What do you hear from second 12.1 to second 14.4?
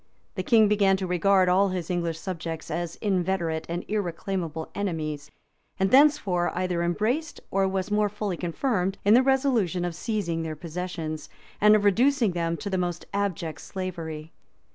them to the most abject slavery.